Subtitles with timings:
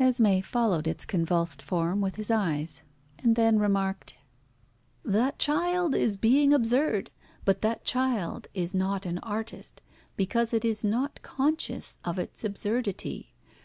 [0.00, 2.82] Esmé followed its convulsed form with his eyes,
[3.20, 4.16] and then remarked
[5.04, 7.12] "That child is being absurd;
[7.44, 9.80] but that child is not an artist,
[10.16, 13.36] because it is not conscious of its absurdity.